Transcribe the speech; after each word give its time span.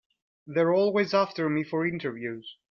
They're 0.47 0.73
always 0.73 1.13
after 1.13 1.47
me 1.47 1.63
for 1.63 1.85
interviews. 1.85 2.57